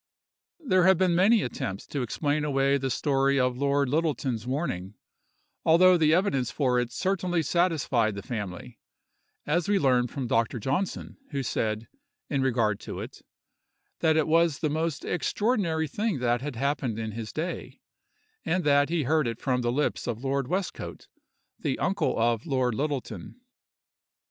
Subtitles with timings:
[0.65, 4.95] There have been many attempts to explain away the story of Lord Littleton's warning,
[5.63, 8.79] although the evidence for it certainly satisfied the family,
[9.45, 10.57] as we learn from Dr.
[10.57, 11.87] Johnson, who said,
[12.31, 13.21] in regard to it,
[13.99, 17.79] that it was the most extraordinary thing that had happened in his day,
[18.43, 21.09] and that he heard it from the lips of Lord Westcote,
[21.59, 23.39] the uncle of Lord Littleton.